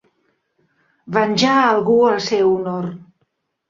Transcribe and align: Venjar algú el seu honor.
Venjar 1.19 1.55
algú 1.69 2.01
el 2.11 2.21
seu 2.33 2.53
honor. 2.59 2.93